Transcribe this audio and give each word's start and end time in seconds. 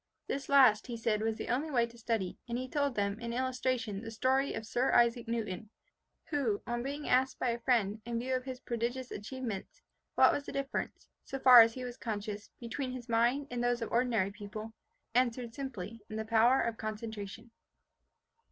This 0.25 0.49
last, 0.49 0.87
he 0.87 0.97
said, 0.97 1.21
was 1.21 1.37
the 1.37 1.49
only 1.49 1.69
way 1.69 1.85
to 1.85 1.95
study; 1.95 2.35
and 2.49 2.57
he 2.57 2.67
told 2.67 2.95
them, 2.95 3.19
in 3.19 3.33
illustration, 3.33 4.01
the 4.01 4.09
story 4.09 4.55
of 4.55 4.65
Sir 4.65 4.91
Isaac 4.93 5.27
Newton, 5.27 5.69
who, 6.31 6.59
on 6.65 6.81
being 6.81 7.07
asked 7.07 7.37
by 7.37 7.49
a 7.49 7.59
friend, 7.59 8.01
in 8.03 8.17
view 8.17 8.33
of 8.33 8.43
his 8.43 8.59
prodigious 8.61 9.11
achievements, 9.11 9.83
what 10.15 10.33
was 10.33 10.47
the 10.47 10.51
difference, 10.53 11.07
so 11.23 11.37
far 11.37 11.61
as 11.61 11.75
he 11.75 11.83
was 11.83 11.97
conscious, 11.97 12.49
between 12.59 12.93
his 12.93 13.09
mind 13.09 13.45
and 13.51 13.63
those 13.63 13.83
of 13.83 13.91
ordinary 13.91 14.31
people, 14.31 14.73
answered 15.13 15.53
simply 15.53 16.01
in 16.09 16.15
the 16.15 16.25
power 16.25 16.59
of 16.59 16.77
concentration. 16.77 17.51